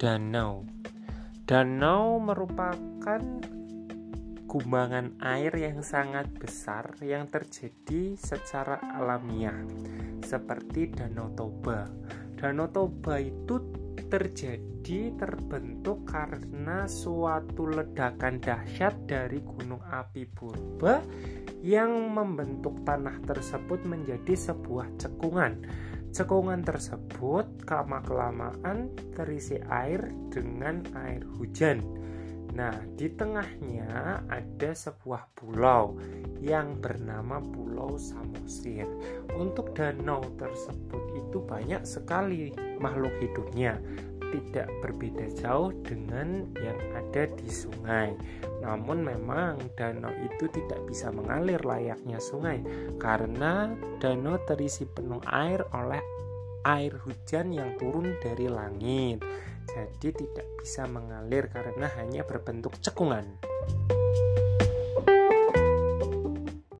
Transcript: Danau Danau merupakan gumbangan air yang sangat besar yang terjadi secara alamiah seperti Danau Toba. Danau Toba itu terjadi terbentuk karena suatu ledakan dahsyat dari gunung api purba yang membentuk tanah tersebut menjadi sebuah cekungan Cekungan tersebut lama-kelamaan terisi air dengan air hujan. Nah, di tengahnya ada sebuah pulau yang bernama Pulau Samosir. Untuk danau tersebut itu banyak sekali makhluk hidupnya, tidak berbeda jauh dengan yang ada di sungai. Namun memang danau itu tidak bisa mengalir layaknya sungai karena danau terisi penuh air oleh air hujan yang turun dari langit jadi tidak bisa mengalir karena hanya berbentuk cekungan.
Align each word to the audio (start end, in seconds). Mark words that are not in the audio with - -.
Danau 0.00 0.64
Danau 1.44 2.16
merupakan 2.24 3.20
gumbangan 4.48 5.20
air 5.20 5.52
yang 5.52 5.84
sangat 5.84 6.32
besar 6.40 6.96
yang 7.04 7.28
terjadi 7.28 8.16
secara 8.16 8.80
alamiah 8.96 9.60
seperti 10.24 10.88
Danau 10.88 11.28
Toba. 11.36 11.84
Danau 12.32 12.72
Toba 12.72 13.20
itu 13.20 13.60
terjadi 14.08 15.20
terbentuk 15.20 16.08
karena 16.08 16.88
suatu 16.88 17.68
ledakan 17.68 18.40
dahsyat 18.40 19.04
dari 19.04 19.44
gunung 19.44 19.84
api 19.84 20.24
purba 20.32 21.04
yang 21.60 22.08
membentuk 22.08 22.88
tanah 22.88 23.20
tersebut 23.28 23.84
menjadi 23.84 24.32
sebuah 24.32 24.96
cekungan 24.96 25.60
Cekungan 26.10 26.66
tersebut 26.66 27.62
lama-kelamaan 27.70 28.90
terisi 29.14 29.62
air 29.70 30.10
dengan 30.34 30.82
air 30.98 31.22
hujan. 31.38 31.78
Nah, 32.50 32.74
di 32.98 33.06
tengahnya 33.14 34.26
ada 34.26 34.70
sebuah 34.74 35.30
pulau 35.38 35.94
yang 36.42 36.82
bernama 36.82 37.38
Pulau 37.38 37.94
Samosir. 37.94 38.90
Untuk 39.38 39.70
danau 39.78 40.18
tersebut 40.34 41.14
itu 41.14 41.38
banyak 41.46 41.86
sekali 41.86 42.50
makhluk 42.82 43.14
hidupnya, 43.22 43.78
tidak 44.30 44.70
berbeda 44.82 45.26
jauh 45.38 45.74
dengan 45.82 46.46
yang 46.58 46.78
ada 46.96 47.26
di 47.34 47.50
sungai. 47.50 48.14
Namun 48.62 49.02
memang 49.02 49.58
danau 49.74 50.14
itu 50.22 50.46
tidak 50.50 50.80
bisa 50.86 51.10
mengalir 51.10 51.60
layaknya 51.62 52.22
sungai 52.22 52.62
karena 52.96 53.74
danau 53.98 54.38
terisi 54.46 54.86
penuh 54.86 55.20
air 55.28 55.66
oleh 55.74 56.00
air 56.64 56.92
hujan 57.04 57.56
yang 57.56 57.74
turun 57.80 58.20
dari 58.20 58.44
langit 58.46 59.24
jadi 59.70 60.08
tidak 60.10 60.46
bisa 60.58 60.82
mengalir 60.90 61.46
karena 61.46 61.86
hanya 61.98 62.26
berbentuk 62.26 62.74
cekungan. 62.82 63.38